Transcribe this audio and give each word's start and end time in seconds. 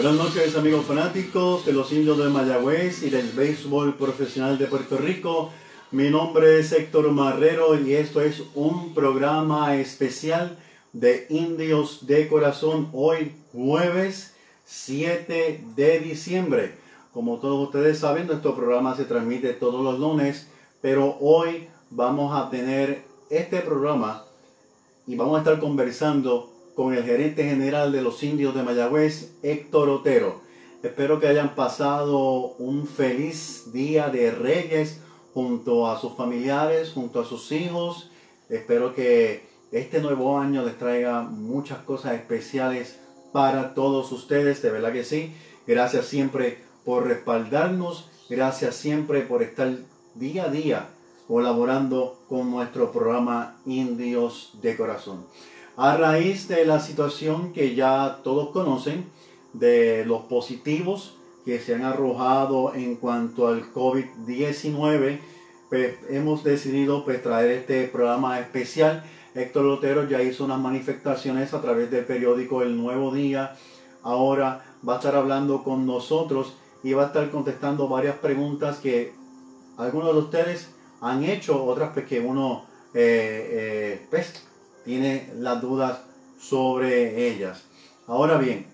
Buenas 0.00 0.14
noches 0.14 0.54
amigos 0.54 0.86
fanáticos 0.86 1.66
de 1.66 1.72
los 1.72 1.90
indios 1.92 2.18
de 2.18 2.28
Mayagüez 2.28 3.02
y 3.02 3.10
del 3.10 3.32
béisbol 3.32 3.96
profesional 3.96 4.56
de 4.56 4.68
Puerto 4.68 4.96
Rico. 4.96 5.50
Mi 5.90 6.08
nombre 6.08 6.60
es 6.60 6.70
Héctor 6.70 7.10
Marrero 7.10 7.76
y 7.76 7.94
esto 7.94 8.20
es 8.20 8.44
un 8.54 8.94
programa 8.94 9.74
especial 9.74 10.56
de 10.92 11.26
Indios 11.30 12.06
de 12.06 12.28
Corazón 12.28 12.90
hoy 12.92 13.32
jueves 13.52 14.36
7 14.66 15.64
de 15.74 15.98
diciembre. 15.98 16.76
Como 17.12 17.38
todos 17.38 17.66
ustedes 17.66 17.98
saben, 17.98 18.28
nuestro 18.28 18.54
programa 18.54 18.94
se 18.94 19.04
transmite 19.04 19.52
todos 19.52 19.82
los 19.82 19.98
lunes, 19.98 20.46
pero 20.80 21.16
hoy 21.18 21.66
vamos 21.90 22.40
a 22.40 22.48
tener 22.50 23.02
este 23.30 23.62
programa 23.62 24.22
y 25.08 25.16
vamos 25.16 25.34
a 25.34 25.38
estar 25.38 25.58
conversando 25.58 26.52
con 26.78 26.94
el 26.94 27.02
gerente 27.02 27.42
general 27.42 27.90
de 27.90 28.02
los 28.02 28.22
indios 28.22 28.54
de 28.54 28.62
Mayagüez, 28.62 29.32
Héctor 29.42 29.88
Otero. 29.88 30.42
Espero 30.84 31.18
que 31.18 31.26
hayan 31.26 31.56
pasado 31.56 32.54
un 32.58 32.86
feliz 32.86 33.72
día 33.72 34.10
de 34.10 34.30
Reyes 34.30 35.00
junto 35.34 35.90
a 35.90 35.98
sus 35.98 36.14
familiares, 36.14 36.92
junto 36.94 37.18
a 37.18 37.24
sus 37.24 37.50
hijos. 37.50 38.12
Espero 38.48 38.94
que 38.94 39.42
este 39.72 40.00
nuevo 40.00 40.38
año 40.38 40.64
les 40.64 40.78
traiga 40.78 41.22
muchas 41.22 41.78
cosas 41.78 42.14
especiales 42.14 43.00
para 43.32 43.74
todos 43.74 44.12
ustedes, 44.12 44.62
de 44.62 44.70
verdad 44.70 44.92
que 44.92 45.02
sí. 45.02 45.34
Gracias 45.66 46.06
siempre 46.06 46.58
por 46.84 47.08
respaldarnos, 47.08 48.08
gracias 48.30 48.76
siempre 48.76 49.22
por 49.22 49.42
estar 49.42 49.78
día 50.14 50.44
a 50.44 50.48
día 50.48 50.88
colaborando 51.26 52.20
con 52.28 52.52
nuestro 52.52 52.92
programa 52.92 53.56
Indios 53.66 54.52
de 54.62 54.76
Corazón 54.76 55.26
a 55.78 55.96
raíz 55.96 56.48
de 56.48 56.66
la 56.66 56.80
situación 56.80 57.52
que 57.52 57.76
ya 57.76 58.18
todos 58.24 58.50
conocen, 58.50 59.06
de 59.52 60.04
los 60.04 60.22
positivos 60.22 61.16
que 61.44 61.60
se 61.60 61.76
han 61.76 61.84
arrojado 61.84 62.74
en 62.74 62.96
cuanto 62.96 63.46
al 63.46 63.72
COVID-19, 63.72 65.20
pues 65.70 65.94
hemos 66.10 66.42
decidido 66.42 67.04
pues, 67.04 67.22
traer 67.22 67.52
este 67.52 67.86
programa 67.86 68.40
especial. 68.40 69.04
Héctor 69.36 69.66
Lotero 69.66 70.08
ya 70.08 70.20
hizo 70.20 70.44
unas 70.44 70.58
manifestaciones 70.58 71.54
a 71.54 71.62
través 71.62 71.92
del 71.92 72.04
periódico 72.04 72.62
El 72.62 72.76
Nuevo 72.76 73.14
Día. 73.14 73.54
Ahora 74.02 74.64
va 74.86 74.94
a 74.94 74.96
estar 74.96 75.14
hablando 75.14 75.62
con 75.62 75.86
nosotros 75.86 76.54
y 76.82 76.92
va 76.92 77.04
a 77.04 77.06
estar 77.06 77.30
contestando 77.30 77.86
varias 77.86 78.16
preguntas 78.16 78.78
que 78.78 79.12
algunos 79.76 80.12
de 80.12 80.18
ustedes 80.18 80.70
han 81.00 81.22
hecho, 81.22 81.64
otras 81.64 81.90
pues, 81.94 82.06
que 82.06 82.18
uno 82.18 82.64
eh, 82.94 83.48
eh, 83.52 84.06
pues, 84.10 84.47
tiene 84.88 85.28
las 85.36 85.60
dudas 85.60 85.98
sobre 86.40 87.28
ellas. 87.28 87.62
Ahora 88.06 88.38
bien, 88.38 88.64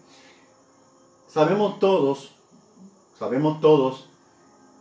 sabemos 1.26 1.80
todos, 1.80 2.30
sabemos 3.18 3.60
todos 3.60 4.08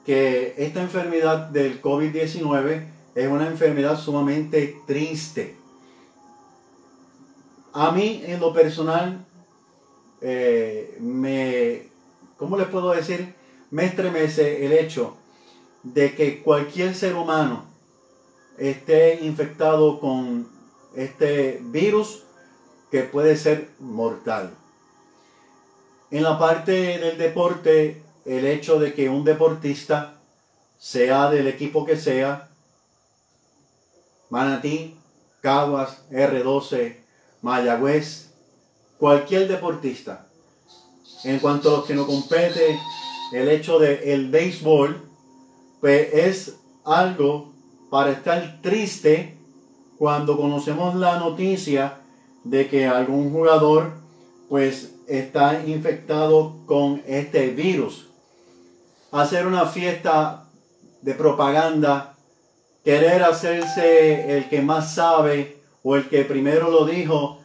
que 0.05 0.53
esta 0.59 0.83
enfermedad 0.83 1.47
del 1.47 1.81
COVID-19 1.81 2.85
es 3.15 3.27
una 3.27 3.47
enfermedad 3.47 3.99
sumamente 3.99 4.77
triste. 4.85 5.57
A 7.73 7.89
mí, 7.89 8.21
en 8.27 8.39
lo 8.39 8.53
personal, 8.53 9.25
eh, 10.21 10.99
me, 11.01 11.87
¿cómo 12.37 12.57
les 12.57 12.67
puedo 12.67 12.91
decir? 12.91 13.33
Me 13.71 13.85
estremece 13.85 14.67
el 14.67 14.71
hecho 14.71 15.17
de 15.81 16.13
que 16.13 16.43
cualquier 16.43 16.93
ser 16.93 17.15
humano 17.15 17.65
esté 18.59 19.25
infectado 19.25 19.99
con 19.99 20.52
este 20.95 21.59
virus 21.61 22.23
que 22.91 23.03
puede 23.03 23.37
ser 23.37 23.69
mortal. 23.79 24.53
En 26.11 26.23
la 26.23 26.37
parte 26.37 26.99
del 26.99 27.17
deporte, 27.17 28.03
el 28.25 28.45
hecho 28.45 28.79
de 28.79 28.93
que 28.93 29.09
un 29.09 29.23
deportista, 29.23 30.15
sea 30.77 31.29
del 31.29 31.47
equipo 31.47 31.85
que 31.85 31.97
sea, 31.97 32.49
Manatí, 34.29 34.95
Caguas, 35.41 36.03
R12, 36.11 36.97
Mayagüez, 37.41 38.29
cualquier 38.97 39.47
deportista, 39.47 40.27
en 41.23 41.39
cuanto 41.39 41.69
a 41.69 41.77
los 41.77 41.85
que 41.85 41.95
no 41.95 42.05
compete, 42.05 42.79
el 43.33 43.49
hecho 43.49 43.79
de 43.79 44.13
el 44.13 44.29
béisbol, 44.29 45.01
pues 45.81 46.13
es 46.13 46.55
algo 46.85 47.53
para 47.89 48.11
estar 48.11 48.59
triste 48.61 49.37
cuando 50.03 50.35
conocemos 50.35 50.95
la 50.95 51.17
noticia 51.17 51.93
de 52.43 52.67
que 52.67 52.85
algún 52.85 53.31
jugador 53.31 53.93
pues 54.49 54.95
está 55.07 55.63
infectado 55.65 56.57
con 56.65 57.01
este 57.07 57.51
virus. 57.51 58.09
Hacer 59.13 59.47
una 59.47 59.65
fiesta 59.65 60.43
de 61.01 61.13
propaganda, 61.13 62.15
querer 62.83 63.23
hacerse 63.23 64.35
el 64.35 64.49
que 64.49 64.61
más 64.61 64.93
sabe 64.93 65.61
o 65.83 65.95
el 65.95 66.09
que 66.09 66.25
primero 66.25 66.69
lo 66.69 66.83
dijo 66.85 67.39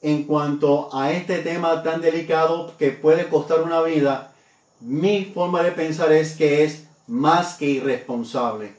en 0.00 0.24
cuanto 0.24 0.88
a 0.96 1.12
este 1.12 1.40
tema 1.40 1.82
tan 1.82 2.00
delicado 2.00 2.72
que 2.78 2.92
puede 2.92 3.28
costar 3.28 3.60
una 3.60 3.82
vida, 3.82 4.32
mi 4.80 5.26
forma 5.26 5.62
de 5.62 5.72
pensar 5.72 6.12
es 6.12 6.34
que 6.34 6.64
es 6.64 6.84
más 7.06 7.58
que 7.58 7.66
irresponsable. 7.66 8.72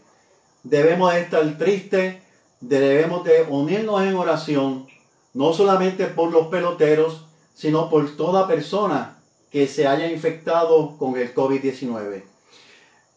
Debemos 0.63 1.13
estar 1.13 1.45
tristes, 1.59 2.15
debemos 2.61 3.23
de 3.23 3.45
unirnos 3.49 4.01
en 4.03 4.15
oración, 4.15 4.87
no 5.33 5.53
solamente 5.53 6.05
por 6.05 6.31
los 6.31 6.47
peloteros, 6.47 7.25
sino 7.53 7.89
por 7.89 8.15
toda 8.15 8.47
persona 8.47 9.17
que 9.51 9.67
se 9.67 9.87
haya 9.87 10.09
infectado 10.09 10.97
con 10.97 11.17
el 11.17 11.33
COVID-19. 11.35 12.23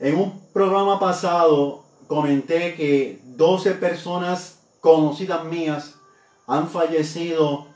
En 0.00 0.16
un 0.16 0.40
programa 0.52 0.98
pasado 0.98 1.84
comenté 2.08 2.74
que 2.74 3.20
12 3.24 3.72
personas 3.72 4.58
conocidas 4.80 5.44
mías 5.44 5.94
han 6.46 6.68
fallecido 6.68 7.66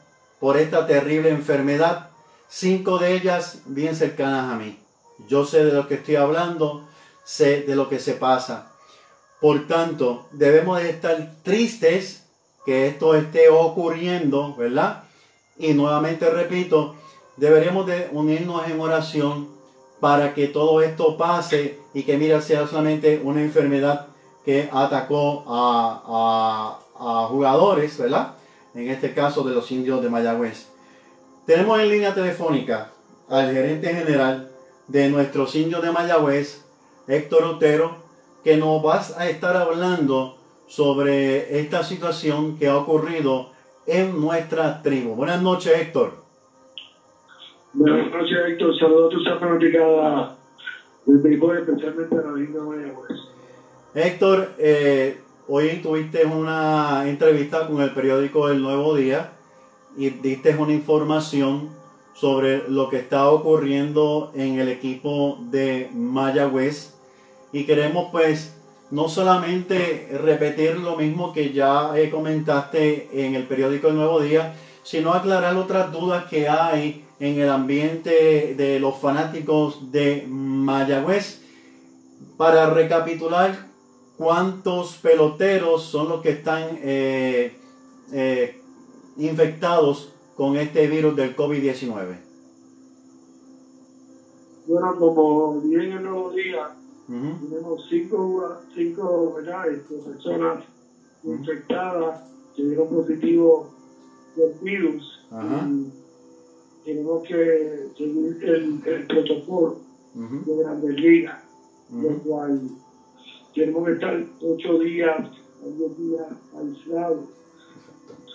por 0.40 0.56
esta 0.56 0.86
terrible 0.86 1.30
enfermedad, 1.30 2.10
cinco 2.48 2.98
de 2.98 3.14
ellas 3.14 3.62
bien 3.66 3.94
cercanas 3.96 4.52
a 4.52 4.56
mí. 4.56 4.78
Yo 5.26 5.44
sé 5.44 5.64
de 5.64 5.72
lo 5.72 5.88
que 5.88 5.94
estoy 5.94 6.16
hablando, 6.16 6.86
sé 7.24 7.62
de 7.62 7.76
lo 7.76 7.88
que 7.88 7.98
se 7.98 8.14
pasa. 8.14 8.72
Por 9.40 9.66
tanto, 9.66 10.26
debemos 10.32 10.80
de 10.80 10.90
estar 10.90 11.34
tristes 11.42 12.24
que 12.66 12.88
esto 12.88 13.14
esté 13.14 13.48
ocurriendo, 13.48 14.54
¿verdad? 14.56 15.04
Y 15.56 15.74
nuevamente 15.74 16.28
repito, 16.28 16.96
deberemos 17.36 17.86
de 17.86 18.08
unirnos 18.12 18.68
en 18.68 18.80
oración 18.80 19.48
para 20.00 20.34
que 20.34 20.48
todo 20.48 20.82
esto 20.82 21.16
pase 21.16 21.78
y 21.94 22.02
que 22.02 22.16
mira 22.16 22.40
sea 22.42 22.66
solamente 22.66 23.20
una 23.22 23.40
enfermedad 23.40 24.08
que 24.44 24.68
atacó 24.72 25.44
a, 25.46 26.78
a, 26.98 27.26
jugadores, 27.28 27.96
¿verdad? 27.98 28.34
En 28.74 28.88
este 28.88 29.14
caso 29.14 29.42
de 29.42 29.54
los 29.54 29.70
indios 29.70 30.02
de 30.02 30.10
Mayagüez. 30.10 30.66
Tenemos 31.46 31.78
en 31.80 31.88
línea 31.88 32.14
telefónica 32.14 32.90
al 33.28 33.52
gerente 33.52 33.94
general 33.94 34.50
de 34.88 35.08
nuestros 35.08 35.54
indios 35.54 35.82
de 35.82 35.92
Mayagüez, 35.92 36.62
Héctor 37.06 37.44
Otero, 37.44 38.07
que 38.44 38.56
nos 38.56 38.82
vas 38.82 39.16
a 39.18 39.28
estar 39.28 39.56
hablando 39.56 40.36
sobre 40.66 41.60
esta 41.60 41.82
situación 41.82 42.58
que 42.58 42.68
ha 42.68 42.76
ocurrido 42.76 43.50
en 43.86 44.20
nuestra 44.20 44.82
tribu. 44.82 45.14
Buenas 45.14 45.42
noches, 45.42 45.72
Héctor. 45.74 46.12
Buenas 47.72 48.10
noches, 48.10 48.38
Héctor. 48.46 48.78
Saludos 48.78 49.14
a 49.14 49.34
tu 49.34 49.40
fanaticada 49.40 50.36
del 51.06 51.18
béisbol, 51.18 51.58
especialmente 51.58 52.16
a 52.16 52.22
la 52.22 52.32
linda 52.32 52.62
Mayagüez. 52.62 53.18
Héctor, 53.94 54.50
eh, 54.58 55.20
hoy 55.48 55.80
tuviste 55.82 56.26
una 56.26 57.08
entrevista 57.08 57.66
con 57.66 57.80
el 57.80 57.90
periódico 57.92 58.50
El 58.50 58.62
Nuevo 58.62 58.94
Día 58.94 59.32
y 59.96 60.10
diste 60.10 60.54
una 60.56 60.72
información 60.72 61.70
sobre 62.12 62.68
lo 62.68 62.90
que 62.90 62.98
está 62.98 63.30
ocurriendo 63.30 64.32
en 64.34 64.58
el 64.58 64.68
equipo 64.68 65.38
de 65.50 65.90
Mayagüez 65.94 66.97
y 67.52 67.64
queremos 67.64 68.08
pues 68.12 68.54
no 68.90 69.08
solamente 69.08 70.08
repetir 70.22 70.78
lo 70.78 70.96
mismo 70.96 71.32
que 71.32 71.52
ya 71.52 71.92
comentaste 72.10 73.08
en 73.12 73.34
el 73.34 73.46
periódico 73.46 73.88
El 73.88 73.96
Nuevo 73.96 74.20
Día, 74.20 74.54
sino 74.82 75.12
aclarar 75.12 75.56
otras 75.56 75.92
dudas 75.92 76.24
que 76.24 76.48
hay 76.48 77.04
en 77.20 77.38
el 77.38 77.50
ambiente 77.50 78.54
de 78.56 78.80
los 78.80 78.96
fanáticos 78.96 79.92
de 79.92 80.24
Mayagüez. 80.26 81.42
Para 82.36 82.70
recapitular, 82.70 83.66
¿cuántos 84.16 84.96
peloteros 84.96 85.84
son 85.84 86.08
los 86.08 86.22
que 86.22 86.30
están 86.30 86.78
eh, 86.82 87.56
eh, 88.12 88.60
infectados 89.18 90.12
con 90.36 90.56
este 90.56 90.86
virus 90.86 91.16
del 91.16 91.36
COVID-19? 91.36 92.16
Bueno, 94.66 94.96
como 94.98 95.60
bien 95.60 95.92
el 95.92 96.02
nuevo 96.02 96.30
día, 96.30 96.70
tenemos 97.08 97.86
cinco, 97.88 98.58
cinco 98.74 99.36
este, 99.40 99.94
personas 99.96 100.64
infectadas 101.24 102.30
que 102.54 102.64
dieron 102.64 102.88
positivo 102.88 103.70
del 104.36 104.52
virus. 104.60 105.26
tenemos 106.84 107.22
que 107.26 107.88
seguir 107.96 108.44
el, 108.44 108.82
el 108.86 109.06
protocolo 109.06 109.80
de 110.14 110.56
Grandes 110.56 111.00
Ligas, 111.00 111.42
lo 111.90 112.18
cual 112.18 112.60
tenemos 113.54 113.86
que 113.86 113.92
estar 113.92 114.26
ocho 114.42 114.78
días 114.78 115.30
diez 115.76 115.98
días 115.98 116.26
aislados, 116.56 117.24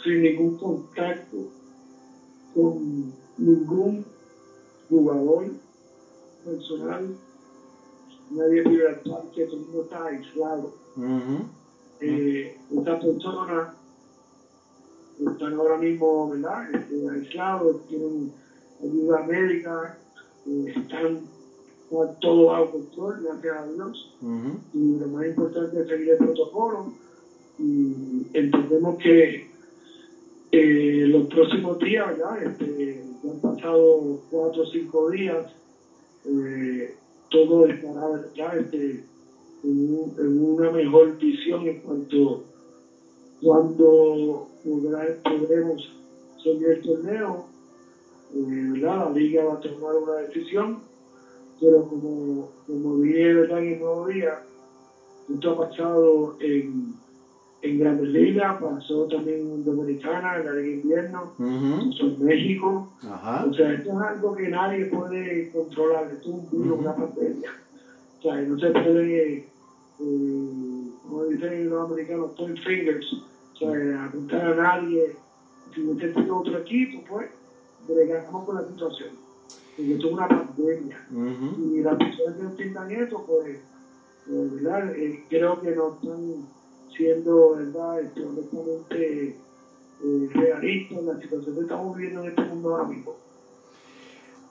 sin 0.03 0.21
ningún 0.21 0.57
contacto 0.57 1.37
con 2.53 3.13
ningún 3.37 4.05
jugador 4.89 5.51
personal, 6.43 7.15
nadie 8.33 8.61
vive 8.61 8.87
al 8.87 8.97
parque, 8.97 9.45
todo 9.45 9.57
el 9.57 9.61
mundo 9.63 9.81
está 9.81 10.05
aislado. 10.05 10.71
Ujú. 10.95 11.45
Eh, 12.01 12.57
estas 12.75 13.03
personas 13.03 13.69
están 15.19 15.53
ahora 15.53 15.77
mismo, 15.77 16.29
¿verdad? 16.29 16.69
Este, 16.73 17.09
aislados, 17.09 17.77
tienen 17.87 18.31
ayuda 18.81 19.21
médica, 19.21 19.95
eh, 20.45 20.73
están 20.75 21.21
está 22.01 22.13
todo 22.19 22.45
bajo 22.45 22.71
control, 22.71 23.21
gracias 23.23 23.57
a 23.57 23.65
Dios. 23.65 24.15
Y 24.73 24.97
lo 24.97 25.07
más 25.07 25.25
importante 25.25 25.79
es 25.79 25.87
seguir 25.87 26.09
el 26.09 26.17
protocolo. 26.17 26.91
Y 27.59 28.25
entendemos 28.33 28.97
que 28.97 29.45
eh, 30.51 31.05
los 31.07 31.27
próximos 31.27 31.77
días, 31.79 32.07
¿verdad? 32.07 32.43
Este, 32.43 33.03
ya 33.23 33.31
han 33.31 33.39
pasado 33.39 34.19
cuatro 34.29 34.63
o 34.63 34.65
cinco 34.65 35.09
días, 35.09 35.45
eh, 36.25 36.95
todo 37.33 37.65
estará 37.67 38.21
ya 38.35 38.53
este, 38.55 39.01
en, 39.63 39.89
un- 39.89 40.13
en 40.17 40.39
una 40.39 40.69
mejor 40.69 41.17
visión 41.19 41.67
en 41.67 41.75
cuanto 41.77 42.39
cuando 43.41 44.45
podremos 45.23 45.89
seguir 46.43 46.67
el 46.69 46.81
torneo. 46.81 47.43
Eh, 48.33 48.67
¿verdad? 48.71 48.97
La 49.05 49.09
liga 49.09 49.43
va 49.43 49.53
a 49.53 49.57
tomar 49.57 49.95
una 49.95 50.15
decisión, 50.15 50.79
pero 51.59 51.83
como, 51.85 52.47
como 52.67 52.97
dije 52.97 53.33
¿verdad? 53.33 53.59
en 53.59 53.69
el 53.73 53.79
nuevo 53.79 54.07
día, 54.07 54.39
esto 55.33 55.49
ha 55.51 55.55
pasado 55.55 56.33
en, 56.39 56.95
en 57.63 57.79
Grandes 57.79 58.09
Ligas, 58.09 58.61
pasó 58.61 59.07
también 59.07 59.39
en 59.39 59.63
Dominicana, 59.63 60.37
en 60.37 60.45
la 60.45 60.51
Liga 60.51 60.61
de 60.61 60.73
Invierno, 60.73 61.33
pasó 61.37 62.03
en 62.03 62.25
México. 62.25 62.89
Ajá. 63.09 63.45
O 63.49 63.53
sea, 63.53 63.73
esto 63.73 63.89
es 63.89 64.07
algo 64.09 64.35
que 64.35 64.49
nadie 64.49 64.85
puede 64.87 65.49
controlar, 65.51 66.11
esto 66.11 66.29
es 66.29 66.35
un 66.35 66.49
virus, 66.51 66.79
una 66.79 66.93
pandemia. 66.93 67.51
O 68.19 68.21
sea, 68.21 68.41
no 68.41 68.59
se 68.59 68.69
puede, 68.69 69.37
eh, 69.37 69.47
como 71.03 71.23
dicen 71.23 71.69
los 71.69 71.89
americanos, 71.89 72.31
point 72.37 72.59
fingers, 72.59 73.13
o 73.53 73.57
sea, 73.57 74.05
apuntar 74.05 74.45
a 74.45 74.55
nadie. 74.55 75.15
Si 75.73 75.81
usted 75.87 76.13
tiene 76.13 76.31
otro 76.31 76.57
equipo, 76.57 77.01
pues, 77.09 77.29
bregamos 77.87 78.43
con 78.43 78.55
la 78.55 78.67
situación. 78.67 79.09
Porque 79.75 79.93
esto 79.93 80.07
es 80.07 80.13
una 80.13 80.27
pandemia. 80.27 81.07
Y 81.57 81.81
las 81.81 81.95
personas 81.97 82.35
que 82.35 82.43
entiendan 82.43 82.91
eso, 82.91 83.25
pues, 83.25 83.55
eh, 83.55 83.59
¿verdad? 84.27 84.95
Eh, 84.95 85.23
creo 85.29 85.61
que 85.61 85.71
no 85.71 85.93
están 85.93 86.45
siendo, 86.95 87.55
¿verdad?, 87.55 88.01
este, 88.01 89.37
realistas 90.33 90.97
en 90.97 91.07
la 91.07 91.19
situación 91.19 91.55
que 91.55 91.61
estamos 91.61 91.95
viviendo 91.95 92.23
en 92.23 92.29
este 92.29 92.41
mundo 92.41 92.75
ahora 92.75 92.83
mismo. 92.89 93.15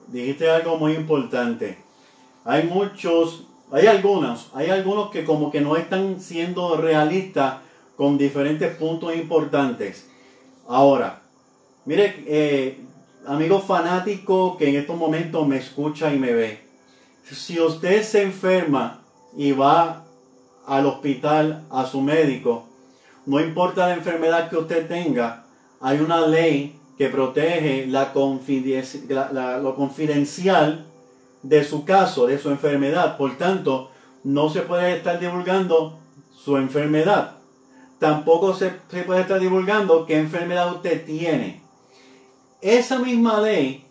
Dijiste 0.07 0.49
algo 0.49 0.77
muy 0.77 0.93
importante. 0.93 1.77
Hay 2.43 2.63
muchos, 2.67 3.47
hay 3.71 3.87
algunos, 3.87 4.51
hay 4.53 4.69
algunos 4.69 5.11
que 5.11 5.23
como 5.23 5.51
que 5.51 5.61
no 5.61 5.77
están 5.77 6.19
siendo 6.19 6.75
realistas 6.77 7.61
con 7.95 8.17
diferentes 8.17 8.75
puntos 8.75 9.15
importantes. 9.15 10.09
Ahora, 10.67 11.21
mire, 11.85 12.23
eh, 12.25 12.79
amigo 13.25 13.59
fanático 13.59 14.57
que 14.57 14.69
en 14.69 14.75
estos 14.75 14.97
momentos 14.97 15.47
me 15.47 15.57
escucha 15.57 16.13
y 16.13 16.19
me 16.19 16.33
ve, 16.33 16.59
si 17.23 17.59
usted 17.59 18.03
se 18.03 18.23
enferma 18.23 19.03
y 19.35 19.51
va 19.53 20.05
al 20.65 20.85
hospital 20.85 21.65
a 21.69 21.85
su 21.85 22.01
médico, 22.01 22.65
no 23.25 23.39
importa 23.39 23.87
la 23.87 23.93
enfermedad 23.93 24.49
que 24.49 24.57
usted 24.57 24.87
tenga, 24.87 25.45
hay 25.81 25.99
una 25.99 26.25
ley 26.27 26.79
que 26.97 27.09
protege 27.09 27.87
la 27.87 28.11
la- 29.09 29.31
la- 29.31 29.57
lo 29.57 29.75
confidencial 29.75 30.85
de 31.41 31.63
su 31.63 31.83
caso, 31.83 32.27
de 32.27 32.37
su 32.37 32.49
enfermedad. 32.49 33.17
Por 33.17 33.37
tanto, 33.37 33.89
no 34.23 34.49
se 34.49 34.61
puede 34.61 34.95
estar 34.95 35.19
divulgando 35.19 35.99
su 36.33 36.57
enfermedad. 36.57 37.31
Tampoco 37.99 38.53
se 38.53 38.69
puede 39.05 39.21
estar 39.21 39.39
divulgando 39.39 40.05
qué 40.05 40.17
enfermedad 40.19 40.71
usted 40.73 41.05
tiene. 41.05 41.61
Esa 42.61 42.99
misma 42.99 43.41
ley 43.41 43.85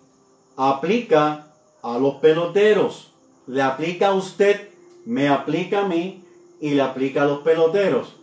aplica 0.56 1.48
a 1.82 1.98
los 1.98 2.14
peloteros. 2.16 3.12
Le 3.46 3.60
aplica 3.62 4.08
a 4.08 4.14
usted, 4.14 4.68
me 5.04 5.28
aplica 5.28 5.80
a 5.80 5.88
mí 5.88 6.21
y 6.62 6.70
le 6.70 6.80
aplica 6.80 7.22
a 7.22 7.26
los 7.26 7.40
peloteros. 7.40 8.14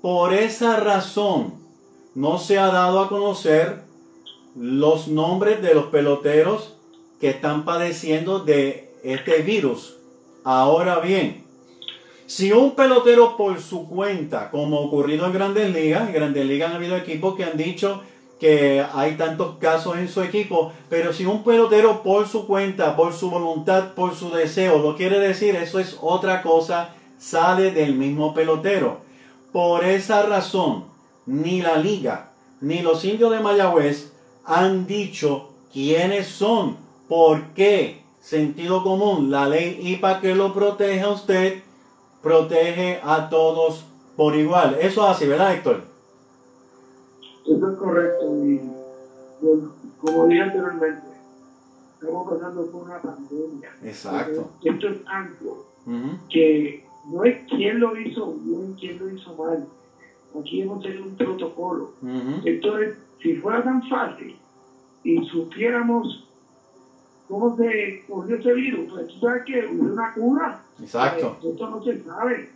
Por 0.00 0.32
esa 0.32 0.80
razón 0.80 1.54
no 2.14 2.38
se 2.38 2.58
ha 2.58 2.68
dado 2.68 3.00
a 3.00 3.08
conocer 3.08 3.82
los 4.56 5.08
nombres 5.08 5.60
de 5.60 5.74
los 5.74 5.86
peloteros 5.86 6.74
que 7.20 7.28
están 7.28 7.66
padeciendo 7.66 8.40
de 8.40 8.90
este 9.04 9.42
virus. 9.42 9.98
Ahora 10.42 11.00
bien, 11.00 11.44
si 12.26 12.50
un 12.50 12.74
pelotero 12.74 13.36
por 13.36 13.60
su 13.60 13.86
cuenta, 13.86 14.50
como 14.50 14.80
ocurrido 14.80 15.26
en 15.26 15.34
Grandes 15.34 15.72
Ligas, 15.72 16.08
en 16.08 16.14
Grandes 16.14 16.46
Ligas 16.46 16.70
han 16.70 16.76
habido 16.76 16.96
equipos 16.96 17.36
que 17.36 17.44
han 17.44 17.58
dicho 17.58 18.00
que 18.40 18.84
hay 18.94 19.16
tantos 19.16 19.56
casos 19.58 19.98
en 19.98 20.08
su 20.08 20.22
equipo, 20.22 20.72
pero 20.88 21.12
si 21.12 21.26
un 21.26 21.44
pelotero 21.44 22.02
por 22.02 22.26
su 22.26 22.46
cuenta, 22.46 22.96
por 22.96 23.12
su 23.12 23.30
voluntad, 23.30 23.92
por 23.94 24.14
su 24.14 24.30
deseo, 24.30 24.78
lo 24.78 24.96
quiere 24.96 25.18
decir, 25.20 25.56
eso 25.56 25.78
es 25.78 25.98
otra 26.00 26.42
cosa, 26.42 26.95
sale 27.18 27.70
del 27.70 27.94
mismo 27.94 28.34
pelotero. 28.34 28.98
Por 29.52 29.84
esa 29.84 30.22
razón, 30.22 30.84
ni 31.26 31.62
la 31.62 31.76
liga, 31.76 32.32
ni 32.60 32.80
los 32.82 33.04
indios 33.04 33.30
de 33.30 33.40
Mayagüez 33.40 34.12
han 34.44 34.86
dicho 34.86 35.50
quiénes 35.72 36.28
son, 36.28 36.76
por 37.08 37.42
qué. 37.54 38.02
Sentido 38.20 38.82
común, 38.82 39.30
la 39.30 39.48
ley 39.48 39.78
IPA 39.80 40.20
que 40.20 40.34
lo 40.34 40.52
protege 40.52 41.00
a 41.00 41.10
usted, 41.10 41.62
protege 42.22 43.00
a 43.04 43.28
todos 43.28 43.84
por 44.16 44.34
igual. 44.34 44.76
Eso 44.80 45.04
es 45.04 45.16
así, 45.16 45.26
¿verdad, 45.28 45.54
Héctor? 45.54 45.84
Eso 47.46 47.70
es 47.70 47.78
correcto. 47.78 48.44
Y 48.44 48.60
como 50.00 50.26
dije 50.26 50.42
anteriormente, 50.42 51.06
estamos 52.00 52.32
pasando 52.32 52.66
por 52.66 52.82
una 52.82 53.00
pandemia. 53.00 53.70
Exacto. 53.84 54.50
Esto 54.64 54.88
es 54.88 54.96
algo 55.06 55.66
que 56.28 56.85
no 57.10 57.24
es 57.24 57.36
quién 57.48 57.78
lo 57.78 57.96
hizo 57.96 58.32
bien, 58.32 58.72
quién 58.78 58.98
lo 58.98 59.08
hizo 59.08 59.32
mal. 59.34 59.62
Aquí 60.38 60.60
hemos 60.60 60.80
tenido 60.80 61.02
un 61.04 61.14
protocolo. 61.14 61.88
ujú, 62.02 62.40
Esto 62.44 62.76
es, 62.76 62.90
si 63.20 63.34
fuera 63.34 63.62
tan 63.62 63.80
fácil 63.82 64.34
y 65.02 65.18
supiéramos 65.22 66.20
cómo 67.28 67.52
se 67.54 67.96
cogió 68.06 68.34
ese 68.34 68.52
virus, 68.52 68.86
pues 68.88 69.06
tú 69.06 69.18
sabes 69.18 69.42
que 69.44 69.64
hubo 69.64 69.92
una 69.92 70.10
cura. 70.12 70.56
Exacto. 70.80 71.34
Eh, 71.42 71.48
esto 71.48 71.66
no 71.66 71.80
se 71.80 71.96
sabe. 71.98 72.46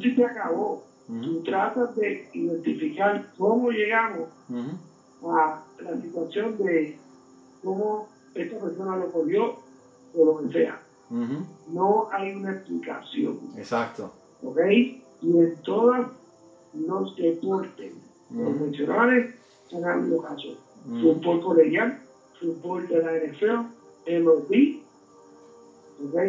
Y 0.00 0.10
se 0.10 0.24
acabó. 0.24 0.78
Tú 1.20 1.40
tratas 1.40 1.94
de 1.94 2.22
identificar 2.32 3.20
cómo 3.36 3.70
llegamos 3.70 4.26
a 5.24 5.58
la 5.82 5.96
situación 5.96 6.56
de 6.56 6.92
cómo 7.62 8.04
esta 8.34 8.58
persona 8.58 8.96
lo 8.96 9.08
cogió 9.08 9.52
o 10.14 10.24
lo 10.24 10.36
que 10.36 10.48
sea. 10.48 10.78
No 11.68 12.08
hay 12.10 12.32
una 12.32 12.52
explicación. 12.52 13.38
Exacto. 13.56 14.10
¿Ok? 14.42 14.58
Y 15.22 15.38
en 15.38 15.54
todos 15.62 16.06
los 16.74 17.16
deportes 17.16 17.92
Ujú. 18.30 18.44
convencionales 18.44 19.34
han 19.72 19.84
habido 19.84 20.22
casos. 20.22 20.56
Ujú. 20.88 21.00
Fútbol 21.14 21.40
colegial, 21.40 21.98
fútbol 22.40 22.88
de 22.88 23.02
la 23.02 23.12
NFL, 23.16 23.66
MLB, 24.06 24.80
¿ok? 26.04 26.20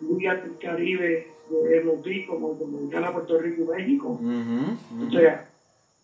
Liga 0.00 0.34
del 0.34 0.58
Caribe 0.58 1.26
de 1.48 1.80
MLB 1.80 2.26
como 2.26 2.54
Dominicana, 2.54 3.12
Puerto 3.12 3.38
Rico 3.38 3.62
y 3.62 3.66
México. 3.76 4.18
O 5.06 5.10
sea, 5.10 5.48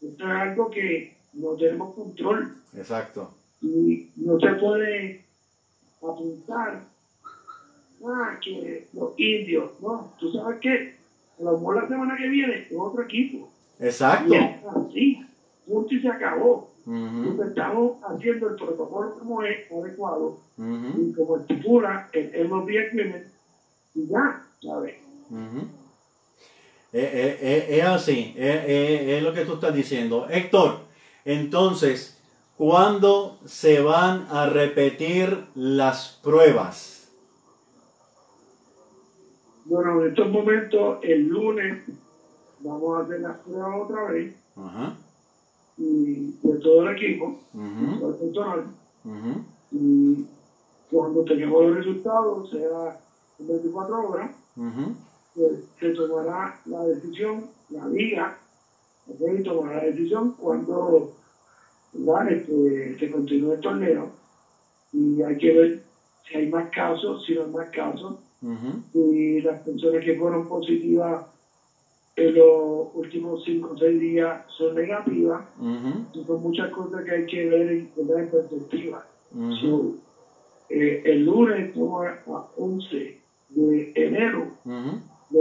esto 0.00 0.24
es 0.24 0.30
algo 0.30 0.70
que 0.70 1.16
no 1.34 1.50
tenemos 1.56 1.94
control 1.94 2.54
Exacto. 2.74 3.30
y 3.60 4.08
no 4.16 4.38
se 4.38 4.48
puede 4.54 5.24
apuntar 6.00 6.84
ah, 8.06 8.38
que 8.42 8.88
los 8.92 9.10
indios, 9.18 9.72
no, 9.80 10.12
tú 10.18 10.32
sabes 10.32 10.58
que 10.60 10.94
a 11.38 11.42
lo 11.44 11.58
mejor 11.58 11.82
la 11.82 11.88
semana 11.88 12.16
que 12.16 12.28
viene 12.28 12.54
es 12.70 12.76
otro 12.76 13.02
equipo. 13.02 13.48
Exacto. 13.80 14.32
Y 14.34 14.36
es 14.36 14.50
así, 14.66 15.26
punto 15.66 15.94
y 15.94 16.00
se 16.00 16.08
acabó. 16.08 16.70
Entonces 16.86 17.48
estamos 17.48 17.92
haciendo 18.02 18.48
el 18.48 18.56
protocolo 18.56 19.14
como 19.18 19.42
es 19.42 19.70
adecuado 19.70 20.38
y 20.58 21.12
como 21.14 21.36
estipula 21.38 22.08
el 22.12 22.46
MLB 22.48 22.68
Agreement 22.88 23.26
y 23.94 24.06
ya, 24.08 24.42
¿sabes? 24.60 24.96
ujú. 25.30 25.66
Eh, 26.94 27.10
eh, 27.14 27.38
eh, 27.40 27.78
Es 27.78 27.84
así, 27.84 28.34
es, 28.36 28.64
es- 28.66 29.00
es 29.08 29.22
lo 29.22 29.32
que 29.32 29.44
tú 29.44 29.54
estás 29.54 29.74
diciendo. 29.74 30.26
Héctor, 30.28 30.80
entonces, 31.24 32.18
¿Cuándo 32.54 33.40
se 33.46 33.80
van 33.80 34.26
a 34.30 34.46
repetir 34.46 35.46
las 35.56 36.20
pruebas? 36.22 37.01
Bueno, 39.72 40.02
en 40.02 40.08
estos 40.08 40.28
momentos, 40.28 40.98
el 41.00 41.26
lunes, 41.28 41.78
vamos 42.58 42.94
a 42.94 43.00
hacer 43.00 43.20
las 43.20 43.34
pruebas 43.36 43.80
otra 43.80 44.02
vez. 44.02 44.30
Ajá. 44.54 44.92
y 45.78 46.34
de 46.42 46.58
todo 46.58 46.82
el 46.82 46.92
equipo, 46.92 47.34
ujú, 47.54 47.98
todo 47.98 48.10
el 48.10 48.16
personal, 48.16 48.64
y 49.70 50.22
cuando 50.90 51.22
tengamos 51.22 51.64
los 51.64 51.74
resultados, 51.76 52.50
sea 52.50 52.94
en 53.38 53.46
24 53.46 54.08
horas, 54.08 54.30
pues, 55.34 55.58
se 55.80 55.90
tomará 55.92 56.54
la 56.66 56.84
decisión, 56.84 57.48
la 57.70 57.86
liga, 57.86 58.30
¿ok? 59.08 59.42
tomará 59.42 59.76
la 59.78 59.84
decisión 59.84 60.34
cuando. 60.36 61.08
Este, 62.28 62.94
se 62.98 63.08
continúe 63.08 63.52
el 63.52 63.60
torneo. 63.60 64.10
Y 64.92 65.22
hay 65.22 65.36
que 65.38 65.50
ver 65.50 65.78
si 66.28 66.36
hay 66.36 66.46
más 66.46 66.66
casos, 66.68 67.22
si 67.24 67.32
no 67.32 67.40
hay 67.44 67.48
más 67.48 67.68
casos, 67.70 68.14
ujú, 68.42 68.78
y 68.92 69.40
las 69.40 69.58
personas 69.60 70.00
que 70.02 70.14
fueron 70.14 70.44
positivas 70.44 71.22
en 72.16 72.34
los 72.34 72.86
últimos 72.92 73.42
5 73.42 73.72
o 73.72 73.76
6 73.76 73.98
días 73.98 74.38
son 74.48 74.74
negativas, 74.74 75.42
ujú, 75.56 76.04
y 76.12 76.22
son 76.22 76.40
muchas 76.40 76.68
cosas 76.68 77.02
que 77.04 77.12
hay 77.12 77.22
que 77.22 77.44
ver 77.44 77.68
en, 77.68 77.88
¿verdad? 77.96 78.18
en 78.20 78.26
perspectiva. 78.26 79.02
ujú, 79.30 79.54
So, 79.54 79.92
eh, 80.68 80.98
el 81.04 81.24
lunes 81.24 81.66
estamos 81.66 82.04
a, 82.04 82.08
a 82.30 82.42
11 82.56 83.14
de 83.48 83.88
enero, 83.94 84.48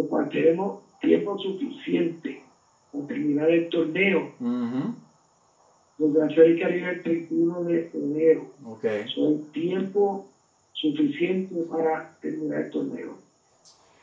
cual 0.07 0.27
tenemos 0.29 0.75
tiempo 1.01 1.37
suficiente 1.37 2.37
para 2.91 3.05
terminar 3.05 3.49
el 3.49 3.63
torneo, 3.63 4.27
ujú. 4.39 4.93
donde 5.97 6.19
va 6.19 6.25
a 6.25 6.29
ser 6.29 6.45
el 6.47 6.55
Caribe 6.55 6.89
el 6.89 6.99
31 6.99 7.61
de 7.63 7.85
enero. 7.93 8.45
Ok. 8.65 8.85
So, 9.13 9.25
hay 9.27 9.39
tiempo 9.51 10.21
suficiente 10.81 11.63
para 11.69 12.03
terminar 12.19 12.59
el 12.59 12.69
torneo. 12.69 13.15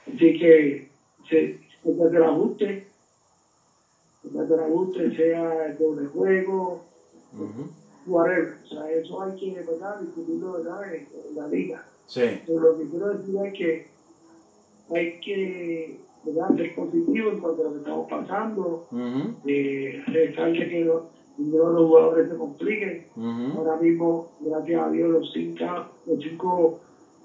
Así 0.07 0.33
que 0.33 0.81
se, 1.29 1.53
puede 1.83 2.05
hacer 2.05 2.23
ajuste, 2.23 2.81
puede 4.23 4.45
hacer 4.45 4.61
ajuste, 4.61 5.11
sea 5.11 5.67
el 5.67 5.77
doble 5.77 6.05
juego, 6.05 6.79
ujú. 7.33 7.69
whatever. 8.07 8.55
O 8.63 8.67
sea, 8.67 8.89
eso 8.91 9.21
hay 9.21 9.33
que 9.33 9.61
¿verdad? 9.63 9.99
discutirlo 9.99 10.53
¿verdad? 10.53 10.93
En, 10.93 11.05
en 11.29 11.35
la 11.35 11.47
liga. 11.47 11.83
Sí. 12.07 12.39
Pero 12.47 12.59
lo 12.61 12.75
que 12.77 12.87
quiero 12.87 13.09
decir 13.09 13.35
es 13.45 13.53
que 13.53 13.83
hay 14.95 15.11
que 15.21 15.97
¿verdad? 16.23 16.55
ser 16.55 16.71
positivo 16.75 17.29
en 17.29 17.37
cuanto 17.37 17.61
a 17.61 17.65
lo 17.65 17.71
que 17.73 17.77
estamos 17.79 18.07
pasando, 18.07 18.81
Ujú, 18.91 19.33
eh, 19.45 20.01
resaltar 20.07 20.67
que 20.69 20.85
no, 20.85 21.03
ninguno 21.39 21.67
de 21.67 21.73
los 21.73 21.83
jugadores 21.85 22.27
se 22.27 22.35
compliquen. 22.35 23.01
ujú, 23.17 23.59
Ahora 23.59 23.77
mismo, 23.77 24.25
gracias 24.41 24.83
a 24.83 24.89
Dios, 24.89 25.11
los 25.11 25.31
cinco, 25.33 25.65
los 26.07 26.19
cinco 26.21 26.73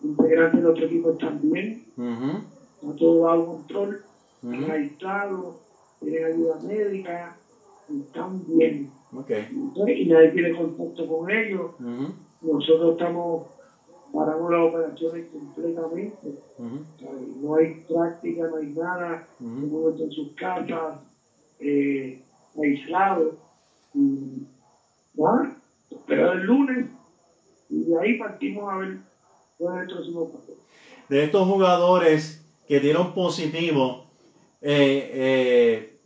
integrantes 0.01 0.59
de 0.59 0.63
nuestro 0.63 0.85
equipo 0.85 1.09
están 1.09 1.39
bien, 1.41 1.77
ujú, 1.97 2.41
está 2.81 2.93
todo 2.97 3.19
bajo 3.19 3.43
control, 3.45 3.97
ujú. 4.43 4.53
están 4.53 4.69
aislados, 4.71 5.53
tienen 5.99 6.23
ayuda 6.25 6.57
médica, 6.57 7.33
están 7.89 8.45
bien. 8.45 8.87
Ok. 9.15 9.31
Y 9.87 10.05
nadie 10.05 10.29
tiene 10.29 10.51
contacto 10.51 11.05
con 11.05 11.29
ellos. 11.29 11.69
Nosotros 12.41 12.91
estamos, 12.91 13.41
paramos 14.11 14.51
las 14.51 14.61
operaciones 14.61 15.23
completamente. 15.31 16.33
ujú, 16.57 16.77
O 16.95 16.99
sea, 16.99 17.11
No 17.41 17.55
hay 17.55 17.71
práctica, 17.87 18.47
no 18.47 18.55
hay 18.55 18.67
nada. 18.67 19.21
Todo 19.39 19.47
el 19.49 19.55
ujú. 19.57 19.67
mundo 19.67 19.89
está 19.89 20.03
en 20.03 20.11
sus 20.11 20.27
casas, 20.35 20.95
eh, 21.59 22.17
aislados. 22.61 23.31
Esperar 25.89 26.35
el 26.37 26.43
lunes 26.43 26.87
y 27.69 27.83
de 27.85 27.99
ahí 27.99 28.17
partimos 28.17 28.71
a 28.71 28.77
ver 28.77 28.97
cuál 29.57 29.77
es 29.77 29.81
el 29.83 29.95
próximo 29.95 30.29
paso. 30.29 30.53
De 31.09 31.23
estos 31.23 31.47
jugadores 31.47 32.43
que 32.67 32.79
dieron 32.79 33.13
positivo, 33.13 34.05
eh, 34.61 35.11
eh, 35.13 35.99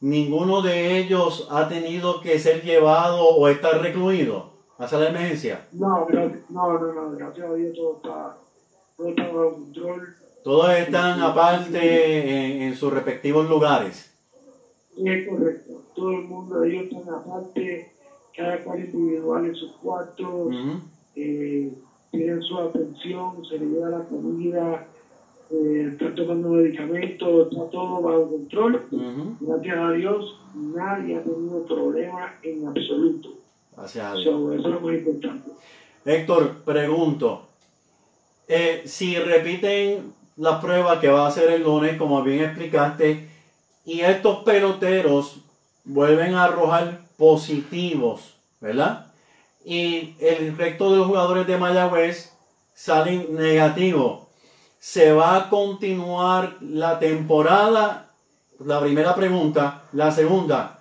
ninguno 0.00 0.62
de 0.62 0.98
ellos 0.98 1.48
ha 1.50 1.68
tenido 1.68 2.20
que 2.20 2.38
ser 2.38 2.62
llevado 2.62 3.28
o 3.28 3.48
estar 3.48 3.80
recluido 3.80 4.50
a 4.78 4.88
sala 4.88 5.04
de 5.04 5.10
emergencia. 5.10 5.66
No, 5.72 6.06
gracias, 6.06 6.50
no, 6.50 6.78
no, 6.78 6.92
no, 6.92 7.10
gracias 7.16 7.46
a 7.46 7.54
Dios 7.54 7.74
todo 7.74 7.96
está, 7.96 8.36
todo 8.96 9.08
está 9.08 9.26
bajo 9.26 9.52
control. 9.54 10.16
Todos 10.42 10.76
están 10.76 11.22
aparte 11.22 12.56
en, 12.56 12.62
en 12.62 12.76
sus 12.76 12.92
respectivos 12.92 13.48
lugares. 13.48 14.12
Es 14.96 15.28
correcto. 15.28 15.63
Todo 15.94 16.10
el 16.12 16.24
mundo 16.24 16.60
de 16.60 16.70
ellos 16.70 16.84
están 16.84 17.14
aparte, 17.14 17.92
cada 18.36 18.64
cual 18.64 18.80
individual 18.80 19.46
en 19.46 19.54
sus 19.54 19.72
cuartos, 19.72 20.46
Ujú, 20.46 20.80
eh, 21.14 21.72
tienen 22.10 22.42
su 22.42 22.58
atención, 22.58 23.44
se 23.48 23.58
les 23.58 23.70
lleva 23.70 23.88
la 23.90 24.04
comida, 24.04 24.86
eh, 25.50 25.88
están 25.92 26.14
tomando 26.14 26.48
medicamentos, 26.50 27.48
está 27.50 27.70
todo 27.70 28.02
bajo 28.02 28.30
control. 28.30 28.82
Gracias 29.40 29.78
a 29.78 29.90
Dios, 29.92 30.40
nadie 30.54 31.16
ha 31.16 31.22
tenido 31.22 31.64
problemas 31.64 32.32
en 32.42 32.66
absoluto. 32.66 33.30
Gracias 33.76 34.04
a 34.04 34.14
Dios. 34.14 34.24
So, 34.24 34.52
eso 34.52 34.68
es 34.68 34.74
lo 34.74 34.80
más 34.80 34.94
importante. 34.94 35.50
Héctor, 36.04 36.56
pregunto, 36.64 37.42
eh, 38.48 38.82
si 38.84 39.16
repiten 39.18 40.12
la 40.36 40.60
prueba 40.60 41.00
que 41.00 41.08
va 41.08 41.24
a 41.24 41.28
hacer 41.28 41.50
el 41.50 41.62
lunes, 41.62 41.96
como 41.96 42.22
bien 42.22 42.44
explicaste, 42.44 43.28
y 43.84 44.00
estos 44.00 44.44
peloteros 44.44 45.40
vuelven 45.84 46.34
a 46.34 46.44
arrojar 46.44 47.00
positivos, 47.16 48.36
¿verdad? 48.60 49.12
Y 49.64 50.14
el 50.20 50.56
resto 50.56 50.90
de 50.90 50.98
los 50.98 51.06
jugadores 51.06 51.46
de 51.46 51.56
Mayagüez 51.56 52.32
salen 52.74 53.34
negativos. 53.34 54.24
¿Se 54.78 55.12
va 55.12 55.36
a 55.36 55.48
continuar 55.48 56.58
la 56.60 56.98
temporada? 56.98 58.10
La 58.58 58.80
primera 58.80 59.14
pregunta. 59.14 59.84
La 59.92 60.10
segunda, 60.12 60.78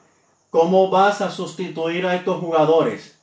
¿cómo 0.50 0.90
vas 0.90 1.22
a 1.22 1.32
sustituir 1.32 2.06
a 2.06 2.16
estos 2.16 2.40
jugadores? 2.40 3.18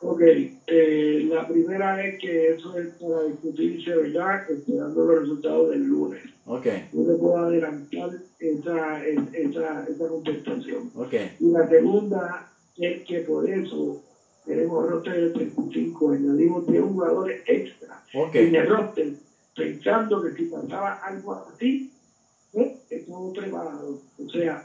Ok, 0.00 0.20
eh, 0.66 1.26
la 1.28 1.46
primera 1.48 2.04
es 2.04 2.18
que 2.20 2.54
eso 2.54 2.78
es 2.78 2.88
para 2.94 3.24
discutirse, 3.24 3.94
¿verdad? 3.94 4.50
Esperando 4.50 5.04
los 5.04 5.20
resultados 5.20 5.70
del 5.70 5.84
lunes. 5.84 6.35
Ok, 6.46 6.66
No 6.92 7.04
le 7.04 7.16
puedo 7.16 7.38
adelantar 7.38 8.10
esa, 8.38 9.00
esa, 9.02 9.80
esa 9.82 10.08
contestación. 10.08 10.90
ok. 10.94 11.14
Y 11.38 11.50
la 11.50 11.66
segunda 11.66 12.46
es 12.76 13.00
que 13.02 13.20
por 13.22 13.48
eso 13.48 13.98
tenemos 14.44 14.84
roster 14.84 15.14
de 15.22 15.30
35, 15.30 16.10
añadimos 16.12 16.66
10 16.66 16.82
jugadores 16.82 17.38
extra 17.46 18.00
Ok, 18.14 18.36
en 18.36 18.54
el 18.56 18.66
roster, 18.66 19.12
pensando 19.54 20.20
que 20.20 20.30
si 20.32 20.44
pasaba 20.44 20.96
algo 21.02 21.34
así, 21.34 21.84
¿eh? 22.54 22.72
estamos 22.90 23.32
preparados. 23.32 23.98
O 24.18 24.28
sea, 24.30 24.62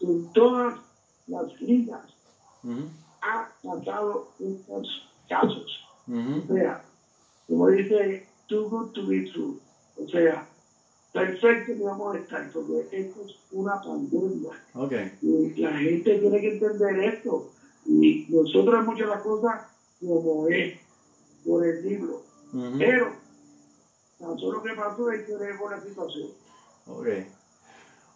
en 0.00 0.22
todas 0.34 0.74
las 1.26 1.46
ligas 1.60 2.02
Ujú, 2.62 2.88
ha 3.22 3.48
pasado 3.62 4.24
estos 4.38 4.88
casos. 5.28 5.64
ujú, 6.08 6.44
O 6.48 6.54
sea, 6.54 6.80
como 7.46 7.68
dice, 7.68 8.22
too 8.48 8.66
good 8.66 8.86
to 8.92 9.04
be 9.04 9.22
true. 9.22 9.54
O 9.98 10.08
sea, 10.08 10.46
perfecto 11.12 11.74
que 11.74 11.82
vamos 11.82 12.14
a 12.14 12.18
estar, 12.18 12.50
porque 12.52 12.86
esto 12.92 13.22
es 13.24 13.36
una 13.52 13.80
pandemia. 13.80 14.50
Ok, 14.74 14.92
Y 15.22 15.60
la 15.60 15.72
gente 15.78 16.18
tiene 16.18 16.40
que 16.40 16.52
entender 16.52 16.98
esto. 17.14 17.50
Y 17.86 18.26
nosotros 18.28 18.74
hemos 18.80 18.94
hecho 18.96 19.08
las 19.08 19.22
cosas 19.22 19.62
como 20.00 20.48
es, 20.48 20.78
por 21.44 21.66
el 21.66 21.88
libro. 21.88 22.22
Pero, 22.78 23.12
tan 24.18 24.38
solo 24.38 24.62
que 24.62 24.74
pasó 24.74 25.10
es 25.10 25.24
que 25.24 25.32
con 25.58 25.70
la 25.70 25.80
situación. 25.80 26.28
ok. 26.86 27.08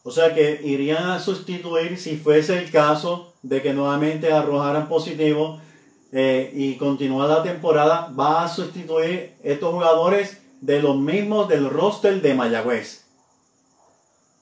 O 0.02 0.10
sea 0.10 0.34
que 0.34 0.60
irían 0.64 1.10
a 1.10 1.20
sustituir 1.20 1.98
si 1.98 2.16
fuese 2.16 2.58
el 2.58 2.70
caso 2.70 3.34
de 3.42 3.60
que 3.60 3.74
nuevamente 3.74 4.32
arrojaran 4.32 4.88
positivo 4.88 5.60
eh, 6.12 6.50
y 6.54 6.76
continuar 6.76 7.28
la 7.28 7.42
temporada, 7.42 8.10
va 8.18 8.44
a 8.44 8.48
sustituir 8.48 9.34
estos 9.42 9.72
jugadores 9.72 10.40
de 10.60 10.80
los 10.80 10.96
mismos 10.96 11.48
del 11.48 11.68
roster 11.70 12.20
de 12.20 12.34
Mayagüez. 12.34 13.02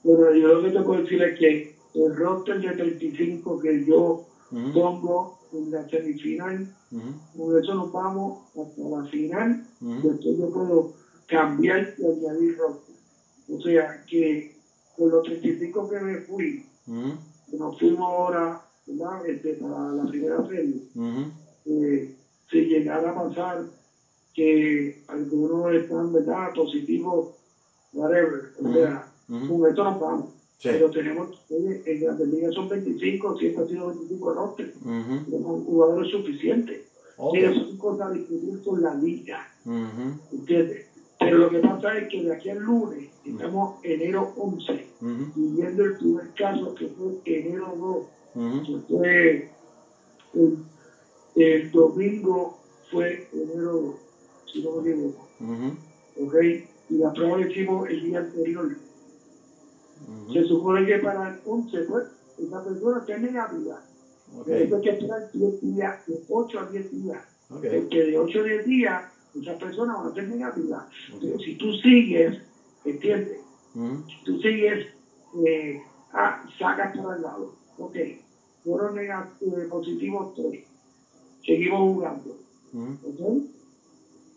Pero 0.02 0.32
yo 0.34 0.48
lo 0.48 0.60
que 0.60 0.70
te 0.70 0.82
puedo 0.82 1.00
decir 1.00 1.22
es 1.22 1.34
que 1.34 1.62
el 1.94 2.14
roster 2.14 2.58
de 2.60 2.74
35 2.74 3.58
que 3.58 3.82
yo 3.84 4.18
Ujú, 4.50 4.72
pongo 4.72 5.32
en 5.52 5.70
la 5.70 5.84
semifinal, 5.84 6.66
ujú, 6.90 7.14
con 7.36 7.58
eso 7.58 7.74
nos 7.74 7.90
vamos 7.90 8.34
hasta 8.54 8.82
la 8.88 9.04
final. 9.04 9.58
ujú, 9.80 10.02
Después 10.02 10.36
yo 10.38 10.50
puedo 10.50 10.88
cambiar 11.26 11.88
y 11.96 12.04
añadir 12.06 12.54
roster. 12.56 12.96
O 13.48 13.58
sea 13.60 13.86
que 14.06 14.48
con 14.96 15.10
los 15.10 15.22
35 15.22 15.88
que 15.88 16.00
me 16.00 16.18
fui, 16.18 16.60
que 17.50 17.56
nos 17.56 17.76
fuimos 17.78 18.06
ahora 18.08 18.60
¿verdad? 18.86 19.26
Este, 19.26 19.54
para 19.54 19.92
la 19.92 20.04
primera 20.06 20.42
serie, 20.44 20.82
eh, 21.66 22.08
si 22.50 22.64
llegara 22.66 23.10
a 23.10 23.14
pasar 23.14 23.64
que 24.38 24.94
algunos 25.08 25.72
están 25.72 26.12
¿verdad? 26.12 26.52
positivos, 26.54 27.26
whatever, 27.92 28.42
o 28.62 28.72
sea, 28.72 29.04
ujú. 29.28 29.58
con 29.58 29.68
esto 29.68 29.82
nos 29.82 29.98
vamos. 29.98 30.26
Pero 30.62 30.88
tenemos, 30.88 31.28
en 31.48 32.00
la 32.00 32.12
liga 32.24 32.48
son 32.52 32.68
25, 32.68 33.34
siempre 33.34 33.62
ha 33.62 33.66
sido 33.66 33.86
25 33.86 34.32
rosters. 34.32 34.70
Ujú. 34.76 35.22
Tenemos 35.24 35.64
jugadores 35.64 36.08
suficientes. 36.08 36.80
Ok. 37.16 37.32
Pero 37.32 37.52
son 37.52 37.74
cosas 37.74 38.06
a 38.06 38.10
discutir 38.10 38.60
con 38.60 38.80
la 38.80 38.94
liga. 38.94 39.38
¿Entiendes? 40.30 40.84
Pero 41.18 41.36
lo 41.36 41.48
que 41.48 41.58
pasa 41.58 41.96
es 41.96 42.06
que 42.06 42.22
de 42.22 42.32
aquí 42.32 42.48
al 42.50 42.58
lunes, 42.58 43.08
estamos 43.24 43.70
enero 43.82 44.28
11, 44.36 44.84
Ujú. 45.00 45.28
viviendo 45.34 45.82
el 45.82 45.92
primer 45.94 46.28
caso 46.36 46.72
que 46.74 46.86
fue 46.88 47.10
enero 47.24 47.74
2, 47.76 48.02
Ujú. 48.34 48.62
que 48.62 48.78
fue 48.86 49.42
el, 50.34 50.58
el 51.34 51.70
domingo 51.70 52.52
fue 52.90 53.20
enero 53.32 53.72
2, 53.78 53.94
si 54.52 54.60
no 54.60 54.70
me 54.72 54.80
equivoco. 54.90 55.26
Ujú. 55.40 55.74
¿Ok? 56.24 56.34
Y 56.90 56.94
la 56.96 57.10
prueba 57.10 57.36
la 57.36 57.44
hicimos 57.44 57.86
el 57.88 58.00
día 58.00 58.18
anterior. 58.18 58.74
Ujú. 60.06 60.32
Se 60.32 60.42
supone 60.44 60.84
que 60.84 60.98
para 60.98 61.26
el 61.26 61.34
11, 61.44 61.82
pues, 61.82 62.04
esa 62.38 62.60
persona 62.60 62.98
está 62.98 63.16
negativa. 63.16 63.80
Ok. 64.34 64.44
Pero 64.46 64.74
hay 64.74 64.80
que 64.80 64.88
esperar 64.90 65.22
10 65.32 65.60
días, 65.60 65.94
de 66.06 66.18
8 66.28 66.58
a 66.60 66.64
10 66.64 66.90
días. 66.90 67.18
Ok. 67.50 67.64
Porque 67.74 68.02
de 68.02 68.16
8 68.16 68.38
a 68.40 68.42
10 68.42 68.64
días, 68.64 69.02
esa 69.34 69.54
persona 69.54 69.94
va 69.96 70.06
a 70.06 70.10
ser 70.12 70.26
negativa. 70.26 70.84
Ok. 71.12 71.20
Pero 71.20 71.38
si 71.38 71.54
tú 71.54 71.72
sigues, 71.72 72.34
¿entiendes? 72.84 73.38
Ujú. 73.74 74.02
Si 74.06 74.24
tú 74.24 74.36
sigues, 74.36 74.78
eh, 75.46 75.76
ah, 76.12 76.38
sacas 76.58 76.90
por 76.90 77.14
el 77.14 77.20
lado. 77.20 77.50
Ok, 77.76 77.96
fueron 78.64 78.94
nega- 78.94 79.24
eh, 79.40 79.66
positivos 79.68 80.26
3. 80.34 80.60
Seguimos 81.44 81.80
jugando. 81.80 82.34
Ujú. 82.72 82.94
¿ok? 83.02 83.42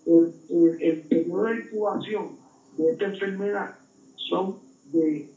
El, 0.06 0.34
el, 0.50 0.82
el 0.82 1.02
periodo 1.02 1.44
de 1.46 1.60
incubación 1.62 2.30
de 2.78 2.92
esta 2.92 3.06
enfermedad 3.06 3.76
son 4.16 4.58
de 4.92 5.30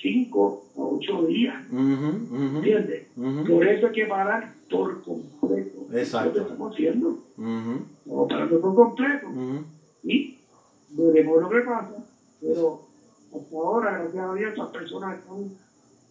5 0.00 0.64
a 0.76 0.80
8 0.80 1.26
días. 1.26 1.64
Ujú. 1.70 2.36
¿Entiendes? 2.56 3.06
Por 3.14 3.66
eso 3.66 3.86
hay 3.86 3.92
que 3.92 4.06
parar 4.06 4.54
por 4.70 5.02
completo. 5.02 5.86
Exacto. 5.92 6.28
Lo 6.28 6.34
que 6.34 6.40
estamos 6.52 6.72
haciendo. 6.72 7.18
Estamos 8.04 8.28
parando 8.28 8.60
por 8.60 8.74
completo. 8.74 9.26
Y 10.02 10.38
veremos 10.90 11.42
lo 11.42 11.48
que 11.50 11.60
pasa. 11.60 12.04
Pero 12.40 12.82
hasta 13.34 13.56
ahora, 13.56 13.98
gracias 14.02 14.24
a 14.24 14.34
Dios, 14.34 14.50
estas 14.52 14.68
personas 14.68 15.18
están 15.18 15.50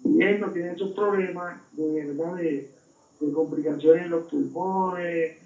bien, 0.03 0.41
no 0.41 0.51
tienen 0.51 0.75
esos 0.75 0.91
problemas 0.91 1.59
de 1.73 2.05
verdad 2.05 2.35
de, 2.35 2.71
de 3.19 3.33
complicaciones 3.33 4.05
en 4.05 4.11
los 4.11 4.25
pulmones, 4.25 5.37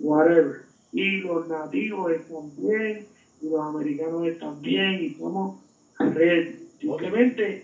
whatever. 0.00 0.62
Y 0.94 1.16
los 1.18 1.44
nativos 1.48 2.12
están 2.12 2.52
bien, 2.56 3.04
y 3.42 3.48
los 3.48 3.60
americanos 3.60 4.24
están 4.26 4.62
bien, 4.62 5.00
y 5.00 5.06
estamos 5.06 5.50
ready. 5.98 6.54
Simplemente 6.78 7.60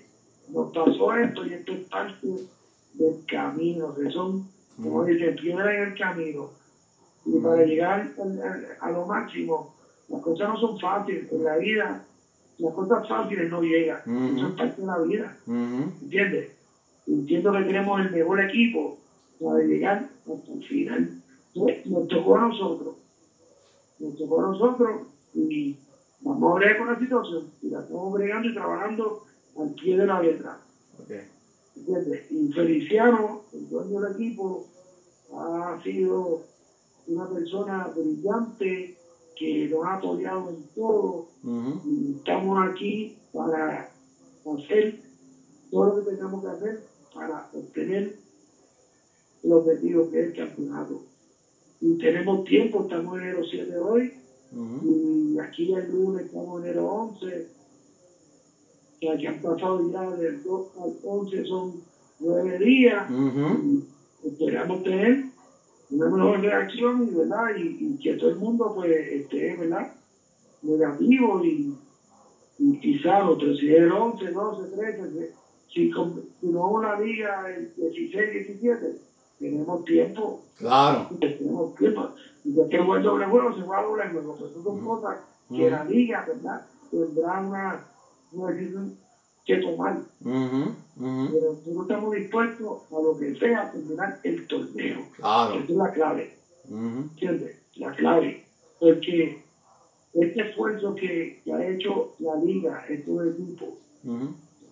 nos 0.52 0.66
pasó 0.72 1.14
esto 1.14 1.44
y 1.44 1.52
esto 1.52 1.72
es 1.72 1.78
parte 1.88 2.26
del 2.94 3.14
camino, 3.28 3.94
que 3.94 4.10
son, 4.10 4.42
como 4.82 5.04
dicen, 5.04 5.32
piedras 5.36 5.70
en 5.70 5.80
el 5.82 5.94
camino. 5.94 6.48
Y 7.24 7.38
para 7.38 7.62
llegar 7.62 8.08
al- 8.18 8.40
al- 8.42 8.66
a 8.80 8.90
lo 8.90 9.04
máximo, 9.04 9.64
las 10.08 10.20
cosas 10.20 10.48
no 10.48 10.56
son 10.56 10.76
fáciles. 10.76 11.30
En 11.30 11.44
la 11.44 11.54
vida, 11.54 12.00
las 12.58 12.72
cosas 12.72 13.06
fáciles 13.06 13.48
no 13.48 13.60
llegan. 13.62 14.00
Ujú. 14.04 14.36
Eso 14.36 14.46
es 14.48 14.52
parte 14.54 14.80
de 14.80 14.86
la 14.88 14.98
vida. 14.98 15.36
¿Entiendes? 16.02 16.48
Entiendo 17.06 17.52
que 17.52 17.62
tenemos 17.62 18.00
el 18.00 18.10
mejor 18.10 18.40
equipo 18.40 18.96
para 19.38 19.60
llegar 19.60 20.04
hasta 20.26 20.52
el 20.52 20.64
final. 20.64 21.08
Entonces, 21.54 21.86
nos 21.86 22.08
tocó 22.08 22.36
a 22.36 22.40
nosotros. 22.40 22.94
Nos 24.00 24.16
tocó 24.16 24.40
a 24.40 24.48
nosotros 24.48 25.06
y 25.34 25.76
vamos 26.22 26.52
a 26.52 26.54
bregar 26.54 26.78
con 26.78 26.88
la 26.88 26.98
situación. 26.98 27.50
Y 27.62 27.68
la 27.68 27.80
estamos 27.80 28.12
bregando 28.14 28.48
y 28.48 28.54
trabajando 28.54 29.22
al 29.58 29.70
pie 29.74 29.96
de 29.96 30.06
la 30.06 30.22
letra. 30.22 30.58
Ok. 30.98 31.10
¿Entiendes? 31.76 32.30
Y 32.30 32.52
Feliciano, 32.52 33.42
el 33.52 33.68
dueño 33.68 34.00
del 34.00 34.14
equipo, 34.14 34.66
ha 35.32 35.80
sido 35.82 36.42
una 37.06 37.28
persona 37.28 37.88
brillante 37.94 38.96
que 39.36 39.68
nos 39.68 39.84
ha 39.84 39.94
apoyado 39.94 40.50
en 40.50 40.64
todo 40.74 41.26
y 41.84 42.14
estamos 42.16 42.58
aquí 42.68 43.16
para 43.32 43.90
hacer 44.44 45.00
todo 45.70 45.86
lo 45.86 46.04
que 46.04 46.10
tengamos 46.10 46.42
que 46.42 46.48
hacer 46.48 46.80
para 47.14 47.48
obtener 47.52 48.16
el 49.42 49.52
objetivo 49.52 50.10
que 50.10 50.20
es 50.20 50.26
el 50.26 50.34
campeonato. 50.34 51.00
Y 51.80 51.94
tenemos 51.94 52.42
tiempo, 52.44 52.80
estamos 52.80 53.16
en 53.16 53.22
enero 53.22 53.42
7 53.42 53.76
hoy, 53.78 54.12
Ujú. 54.52 54.86
y 54.86 55.38
aquí 55.38 55.72
el 55.72 55.86
lunes 55.86 56.24
estamos 56.26 56.58
en 56.60 56.66
enero 56.66 56.86
11, 56.86 57.44
que 59.00 59.10
aquí 59.10 59.26
han 59.26 59.38
pasado 59.38 59.80
ya 59.80 60.10
del 60.12 60.38
2 60.42 60.62
al 60.76 60.92
11 61.02 61.44
son 61.44 61.78
9 62.18 62.58
días, 62.58 63.08
Ujú. 63.08 63.58
y 63.58 63.82
esperamos 64.26 64.82
tener 64.82 65.18
una 65.88 66.08
mejor 66.08 66.40
reacción 66.40 67.08
y, 67.08 67.10
¿verdad? 67.12 67.48
Y, 67.54 67.74
y 67.78 67.94
que 67.96 68.14
todo 68.14 68.28
el 68.28 68.36
mundo 68.36 68.70
pues 68.72 68.90
esté 69.10 69.54
¿verdad? 69.54 69.86
negativo 70.62 71.40
y, 71.42 71.72
y 72.58 72.72
quizás 72.78 73.24
los 73.24 73.38
13, 73.38 73.74
el 73.74 73.90
11, 73.90 74.30
12, 74.30 74.66
13, 74.66 75.30
si, 75.72 75.88
si 76.40 76.46
no 76.46 76.60
vamos 76.60 76.84
a 76.84 76.88
la 76.88 76.96
liga 76.96 77.48
el 77.48 77.66
16, 77.74 78.30
17, 78.30 78.94
tenemos 79.40 79.84
tiempo, 79.84 80.42
Claro. 80.58 81.08
tenemos 81.18 81.74
tiempo. 81.74 82.10
Y 82.44 82.52
después 82.52 82.98
el 82.98 83.02
doble 83.02 83.26
juego 83.26 83.54
se 83.56 83.62
va 83.62 83.80
a 83.80 83.82
doble 83.82 84.08
juego, 84.10 84.36
pues 84.38 84.52
son 84.62 84.84
cosas 84.84 85.16
que 85.48 85.68
la 85.70 85.84
liga, 85.84 86.24
¿verdad? 86.28 86.66
Tendrá 86.90 87.40
una, 87.40 87.84
una 88.32 88.52
decisión 88.52 88.96
que 89.44 89.56
tomar. 89.56 89.98
Pero 90.22 90.74
nosotros 90.96 91.82
estamos 91.82 92.14
dispuestos 92.14 92.82
a 92.92 93.02
lo 93.02 93.18
que 93.18 93.34
sea 93.36 93.62
a 93.62 93.72
terminar 93.72 94.20
el 94.22 94.46
torneo. 94.46 94.98
Claro. 95.16 95.54
Esa 95.54 95.64
es 95.64 95.70
la 95.70 95.92
clave. 95.92 96.36
¿entiendes? 96.70 97.56
La 97.76 97.92
clave. 97.94 98.44
Porque 98.78 99.42
este 100.14 100.40
esfuerzo 100.50 100.94
que, 100.94 101.40
que 101.44 101.52
ha 101.52 101.66
hecho 101.68 102.14
la 102.20 102.36
liga, 102.36 102.84
estos 102.88 103.26
equipos. 103.28 103.68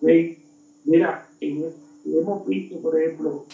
¿ven? 0.01 0.37
mira, 0.85 1.27
en- 1.41 1.73
hemos 2.05 2.47
visto, 2.47 2.79
por 2.81 2.99
ejemplo, 2.99 3.45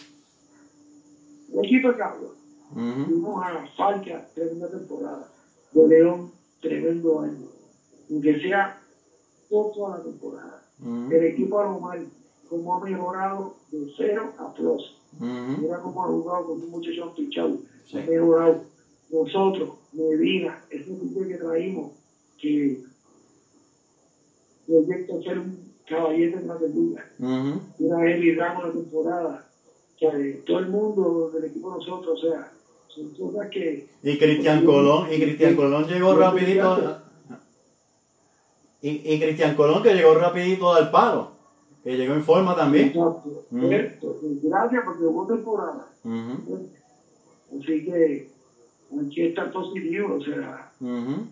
el 1.59 1.65
equipo 1.65 1.87
de 1.89 1.95
Carlos, 1.95 2.31
Ujú. 2.71 3.05
Fuimos 3.05 3.43
a 3.43 3.65
Falca, 3.77 4.25
tremenda 4.33 4.67
temporada. 4.67 5.29
De 5.71 5.87
León, 5.87 6.31
tremendo 6.61 7.19
año. 7.19 7.47
Aunque 8.09 8.41
sea 8.41 8.75
poco 9.49 9.87
a 9.87 9.97
la 9.97 10.03
temporada. 10.03 10.61
Ujú. 10.81 11.11
El 11.11 11.23
equipo 11.23 11.59
a 11.59 11.63
lo 11.63 11.79
mal, 11.79 12.05
como 12.49 12.73
ha 12.73 12.79
mejorado 12.83 13.53
de 13.71 13.87
cero 13.95 14.33
a 14.37 14.51
plus. 14.51 14.95
Ujú. 15.19 15.61
Mira 15.61 15.79
cómo 15.79 16.03
ha 16.03 16.07
jugado 16.07 16.47
con 16.47 16.61
un 16.61 16.69
muchacho 16.71 17.13
pichado. 17.15 17.55
Sí. 17.89 17.97
Ha 17.99 18.01
mejorado. 18.01 18.61
Nosotros, 19.09 19.69
Medina, 19.93 20.59
ese 20.69 20.91
equipo 20.91 21.19
que 21.21 21.37
traímos, 21.37 21.91
que 22.39 22.81
proyecta 24.65 25.21
ser 25.21 25.39
un 25.39 25.71
caballete 25.87 26.37
en 26.37 26.47
la. 26.47 26.57
Mira 27.77 28.11
él 28.11 28.23
y 28.23 28.35
Ramos 28.35 28.63
la 28.65 28.71
temporada. 28.71 29.45
Que 29.97 30.43
todo 30.45 30.59
el 30.59 30.67
mundo 30.67 31.31
del 31.33 31.45
equipo 31.45 31.71
de 31.71 31.77
nosotros, 31.77 32.23
o 32.23 32.27
sea, 32.27 32.51
son 32.87 33.09
cosas 33.11 33.49
que 33.49 33.87
Y 34.03 34.17
Cristian 34.17 34.65
Colón, 34.65 35.07
y 35.11 35.19
Cristian 35.19 35.55
Colón 35.55 35.87
llegó 35.87 36.15
rapidito. 36.15 37.01
Y, 38.81 39.13
y 39.13 39.19
Cristian 39.19 39.55
Colón 39.55 39.81
que 39.81 39.93
llegó 39.93 40.15
rapidito 40.15 40.73
al 40.73 40.91
palo. 40.91 41.31
Que 41.83 41.95
llegó 41.97 42.13
en 42.13 42.23
forma 42.23 42.55
también. 42.55 42.87
Exacto. 42.87 43.45
Mm. 43.51 43.65
Y 43.65 44.39
Gracias 44.43 44.83
porque 44.85 45.03
hubo 45.03 45.27
temporada. 45.27 45.87
Ujú. 46.03 46.69
Así 47.59 47.85
que 47.85 48.29
hay 48.91 49.09
que 49.09 49.29
estar 49.29 49.51
positivo, 49.51 50.15
o 50.15 50.21
sea, 50.23 50.71
Ujú. 50.79 51.27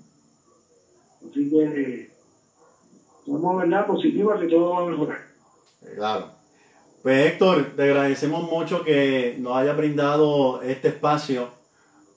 así 1.30 1.50
que 1.50 2.12
estamos 3.26 3.58
verdad 3.58 3.88
positivos 3.88 4.40
que 4.40 4.48
todo 4.48 4.70
va 4.72 4.82
a 4.84 4.90
mejorar. 4.90 5.22
Claro. 5.96 6.32
Pues 7.04 7.34
Héctor, 7.34 7.74
te 7.76 7.84
agradecemos 7.84 8.50
mucho 8.50 8.84
que 8.84 9.36
nos 9.40 9.58
haya 9.58 9.74
brindado 9.74 10.62
este 10.62 10.88
espacio 10.90 11.50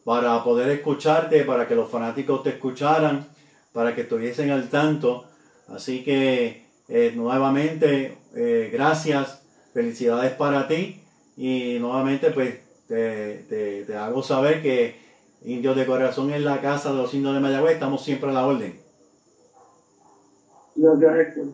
para 0.04 0.44
poder 0.44 0.70
escucharte, 0.70 1.42
para 1.44 1.66
que 1.66 1.74
los 1.74 1.90
fanáticos 1.90 2.44
te 2.44 2.50
escucharan, 2.50 3.26
para 3.72 3.94
que 3.96 4.02
estuviesen 4.02 4.50
al 4.50 4.68
tanto. 4.70 5.24
Así 5.68 6.04
que 6.04 6.66
eh, 6.88 7.12
nuevamente, 7.16 8.16
eh, 8.36 8.70
gracias, 8.72 9.42
felicidades 9.74 10.32
para 10.34 10.68
ti 10.68 11.02
y 11.36 11.78
nuevamente 11.80 12.30
pues 12.30 12.54
te, 12.86 13.44
te- 13.48 13.84
te 13.84 13.96
hago 13.96 14.22
saber 14.22 14.62
que 14.62 15.04
Indios 15.44 15.76
de 15.76 15.86
Corazón 15.86 16.32
en 16.32 16.44
la 16.44 16.60
casa 16.60 16.90
de 16.92 16.98
los 16.98 17.12
indios 17.14 17.34
de 17.34 17.40
Mayagüez 17.40 17.74
estamos 17.74 18.04
siempre 18.04 18.30
a 18.30 18.32
la 18.32 18.46
orden. 18.46 18.80
Gracias, 20.76 21.16
Héctor, 21.16 21.46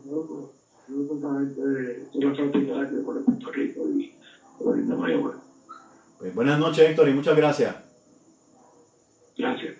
Pues 6.18 6.35
buenas 6.35 6.59
noches 6.59 6.90
Héctor 6.90 7.09
y 7.09 7.14
muchas 7.14 7.37
gracias. 7.37 7.77
Gracias. 9.37 9.77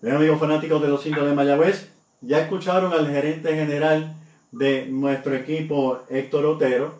Bien, 0.00 0.16
amigos 0.16 0.40
fanáticos 0.40 0.82
de 0.82 0.88
los 0.88 1.06
indios 1.06 1.26
de 1.26 1.34
Mayagüez, 1.34 1.88
ya 2.20 2.40
escucharon 2.40 2.92
al 2.92 3.08
gerente 3.08 3.54
general 3.54 4.14
de 4.50 4.86
nuestro 4.86 5.34
equipo 5.34 6.00
Héctor 6.08 6.46
Otero, 6.46 6.94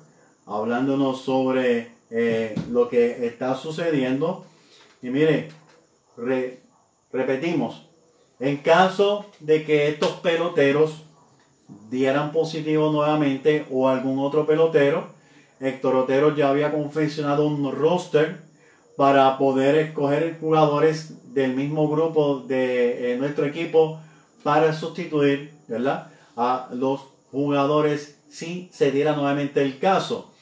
hablándonos 0.46 1.22
sobre 1.22 1.92
eh, 2.10 2.54
lo 2.70 2.88
que 2.88 3.26
está 3.26 3.54
sucediendo. 3.54 4.46
Y 5.02 5.10
mire, 5.10 5.50
repetimos, 7.12 7.88
en 8.38 8.58
caso 8.58 9.26
de 9.40 9.64
que 9.64 9.88
estos 9.88 10.12
peloteros 10.20 11.04
dieran 11.90 12.32
positivo 12.32 12.90
nuevamente 12.90 13.66
o 13.70 13.88
algún 13.88 14.18
otro 14.18 14.46
pelotero, 14.46 15.06
Héctor 15.60 15.94
Otero 15.96 16.34
ya 16.34 16.48
había 16.48 16.72
confeccionado 16.72 17.46
un 17.46 17.70
roster 17.70 18.40
para 18.96 19.38
poder 19.38 19.76
escoger 19.76 20.38
jugadores 20.40 21.34
del 21.34 21.54
mismo 21.54 21.88
grupo 21.88 22.40
de 22.40 23.12
eh, 23.12 23.16
nuestro 23.16 23.46
equipo 23.46 24.00
para 24.42 24.72
sustituir 24.72 25.52
¿verdad? 25.68 26.08
a 26.36 26.68
los 26.72 27.00
jugadores 27.30 28.18
si 28.28 28.68
se 28.72 28.90
diera 28.90 29.14
nuevamente 29.14 29.62
el 29.62 29.78
caso. 29.78 30.32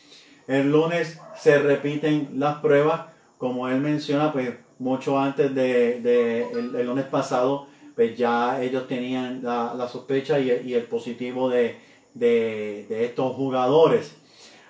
El 0.46 0.70
lunes 0.72 1.18
se 1.36 1.58
repiten 1.58 2.30
las 2.36 2.58
pruebas, 2.58 3.02
como 3.38 3.68
él 3.68 3.80
menciona, 3.80 4.32
pues 4.32 4.50
mucho 4.78 5.18
antes 5.18 5.54
de, 5.54 6.48
el, 6.52 6.86
lunes 6.86 7.04
pasado, 7.04 7.66
pues 8.00 8.16
ya 8.16 8.62
ellos 8.62 8.88
tenían 8.88 9.42
la, 9.42 9.86
sospecha 9.86 10.40
y, 10.40 10.72
el 10.72 10.84
positivo 10.84 11.50
de, 11.50 11.76
de 12.14 13.04
estos 13.04 13.36
jugadores. 13.36 14.16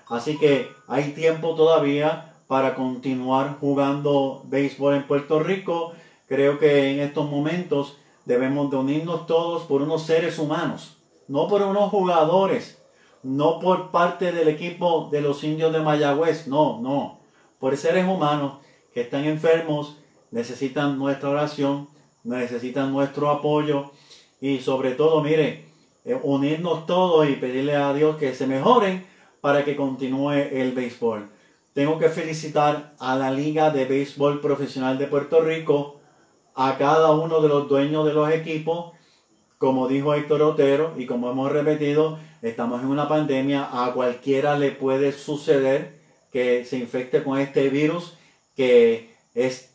Así 0.09 0.37
que 0.37 0.69
hay 0.89 1.13
tiempo 1.13 1.55
todavía 1.55 2.35
para 2.49 2.75
continuar 2.75 3.59
jugando 3.61 4.43
béisbol 4.47 4.97
en 4.97 5.07
Puerto 5.07 5.39
Rico. 5.39 5.93
Creo 6.27 6.59
que 6.59 6.91
en 6.91 6.99
estos 6.99 7.31
momentos 7.31 7.99
debemos 8.25 8.69
de 8.69 8.79
unirnos 8.79 9.29
todos 9.29 9.63
por 9.63 9.81
unos 9.83 10.03
seres 10.03 10.41
humanos, 10.41 10.97
no 11.29 11.47
por 11.47 11.63
unos 11.63 11.89
jugadores, 11.89 12.83
no 13.23 13.61
por 13.61 13.93
parte 13.93 14.33
del 14.33 14.49
equipo 14.49 15.09
de 15.13 15.21
los 15.21 15.45
indios 15.45 15.73
de 15.73 15.79
Mayagüez, 15.79 16.49
no, 16.49 16.81
no, 16.81 17.21
por 17.61 17.77
seres 17.77 18.09
humanos 18.09 18.55
que 18.93 19.03
están 19.03 19.25
enfermos, 19.25 19.99
necesitan 20.33 20.99
nuestra 20.99 21.29
oración, 21.29 21.87
necesitan 22.25 22.93
nuestro 22.93 23.31
apoyo 23.31 23.91
y 24.41 24.59
sobre 24.61 24.93
todo, 24.93 25.23
mire, 25.23 25.65
eh, 26.05 26.19
unirnos 26.23 26.87
todos 26.87 27.29
y 27.29 27.35
pedirle 27.35 27.77
a 27.77 27.93
Dios 27.93 28.17
que 28.17 28.35
se 28.35 28.47
mejoren 28.47 29.05
para 29.41 29.65
que 29.65 29.77
continúe 29.77 30.33
el 30.33 30.73
béisbol. 30.73 31.29
Tengo 31.73 31.99
que 31.99 32.09
felicitar 32.09 32.95
a 32.99 33.17
la 33.17 33.31
Liga 33.31 33.71
de 33.71 33.85
Béisbol 33.85 34.41
Profesional 34.41 34.99
de 34.99 35.07
Puerto 35.07 35.41
Rico, 35.41 36.01
a 36.55 36.77
cada 36.79 37.13
uno 37.13 37.41
de 37.41 37.49
los 37.49 37.69
dueños 37.69 38.05
de 38.07 38.13
los 38.13 38.31
equipos, 38.31 38.93
como 39.57 39.89
dijo 39.89 40.15
Héctor 40.15 40.43
Otero 40.43 40.95
y 40.97 41.07
como 41.07 41.31
hemos 41.31 41.53
repetido, 41.53 42.19
estamos 42.43 42.83
en 42.83 42.89
una 42.89 43.09
pandemia, 43.09 43.69
a 43.71 43.93
cualquiera 43.93 44.59
le 44.59 44.73
puede 44.73 45.13
suceder 45.13 46.01
que 46.33 46.65
se 46.65 46.79
infecte 46.79 47.23
con 47.23 47.39
este 47.39 47.69
virus 47.69 48.17
que 48.57 49.15
es, 49.35 49.70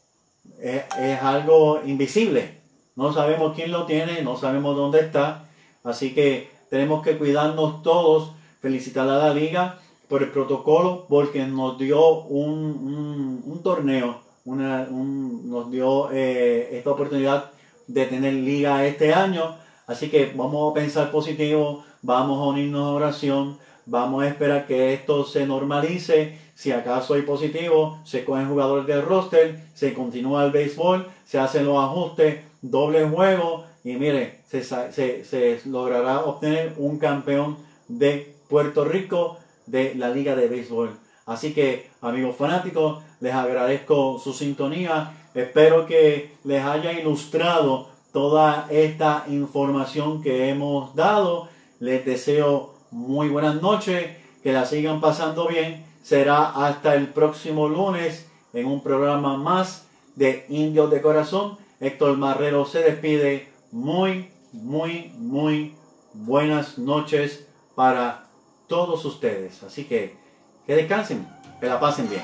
es, 0.62 1.21
algo 1.21 1.81
invisible. 1.86 2.60
No 2.95 3.13
sabemos 3.13 3.53
quién 3.55 3.71
lo 3.71 3.86
tiene, 3.86 4.21
no 4.21 4.38
sabemos 4.38 4.75
dónde 4.75 5.01
está, 5.01 5.45
así 5.84 6.13
que 6.13 6.49
tenemos 6.69 7.03
que 7.03 7.17
cuidarnos 7.17 7.84
todos, 7.84 8.31
felicitar 8.62 9.08
a 9.10 9.17
la 9.17 9.34
liga 9.34 9.79
por 10.08 10.23
el 10.23 10.31
protocolo 10.31 11.05
porque 11.10 11.45
nos 11.45 11.77
dio 11.77 12.21
un, 12.23 13.43
un 13.45 13.63
torneo 13.63 14.25
una, 14.45 14.88
nos 14.91 15.71
dio 15.71 16.12
eh, 16.12 16.77
esta 16.77 16.91
oportunidad 16.91 17.51
de 17.88 18.05
tener 18.05 18.34
liga 18.34 18.86
este 18.86 19.13
año. 19.13 19.55
Así 19.88 20.10
que 20.10 20.31
vamos 20.36 20.71
a 20.71 20.73
pensar 20.73 21.12
positivo, 21.12 21.84
vamos 22.01 22.39
a 22.39 22.49
unirnos 22.49 22.84
a 22.84 22.93
oración, 22.93 23.58
vamos 23.86 24.23
a 24.23 24.27
esperar 24.27 24.67
que 24.67 24.93
esto 24.93 25.25
se 25.25 25.45
normalice. 25.45 26.39
Si 26.55 26.71
acaso 26.71 27.13
hay 27.13 27.21
positivo, 27.21 27.99
se 28.05 28.25
cogen 28.25 28.49
jugadores 28.49 28.87
del 28.87 29.03
roster, 29.03 29.65
se 29.73 29.93
continúa 29.93 30.45
el 30.45 30.51
béisbol, 30.51 31.05
se 31.25 31.37
hacen 31.37 31.65
los 31.65 31.77
ajustes, 31.77 32.41
doble 32.61 33.07
juego 33.07 33.65
y 33.83 33.97
mire, 33.97 34.39
se, 34.47 34.63
se, 34.63 35.23
se 35.23 35.59
logrará 35.65 36.21
obtener 36.21 36.73
un 36.77 36.97
campeón 36.97 37.57
de 37.87 38.35
Puerto 38.49 38.85
Rico 38.85 39.37
de 39.65 39.95
la 39.95 40.09
Liga 40.09 40.35
de 40.35 40.47
Béisbol. 40.47 40.91
Así 41.25 41.53
que, 41.53 41.89
amigos 42.01 42.35
fanáticos, 42.35 43.03
les 43.19 43.33
agradezco 43.33 44.19
su 44.19 44.33
sintonía. 44.33 45.11
Espero 45.33 45.85
que 45.85 46.31
les 46.43 46.63
haya 46.63 46.93
ilustrado 46.93 47.89
toda 48.13 48.67
esta 48.69 49.25
información 49.27 50.21
que 50.21 50.49
hemos 50.49 50.95
dado. 50.95 51.49
Les 51.79 52.05
deseo 52.05 52.75
muy 52.91 53.27
buenas 53.27 53.61
noches, 53.61 54.17
que 54.41 54.53
la 54.53 54.65
sigan 54.65 55.01
pasando 55.01 55.47
bien. 55.47 55.85
Será 56.05 56.51
hasta 56.67 56.93
el 56.93 57.07
próximo 57.07 57.67
lunes 57.67 58.27
en 58.53 58.67
un 58.67 58.83
programa 58.83 59.37
más 59.37 59.87
de 60.13 60.45
Indios 60.49 60.91
de 60.91 61.01
Corazón. 61.01 61.57
Héctor 61.79 62.15
Marrero 62.15 62.63
se 62.65 62.83
despide. 62.83 63.51
Muy, 63.71 64.29
muy, 64.51 65.11
muy 65.17 65.73
buenas 66.13 66.77
noches 66.77 67.47
para 67.73 68.27
todos 68.67 69.03
ustedes. 69.03 69.63
Así 69.63 69.85
que 69.85 70.15
que 70.67 70.75
descansen, 70.75 71.27
que 71.59 71.65
la 71.65 71.79
pasen 71.79 72.07
bien. 72.07 72.21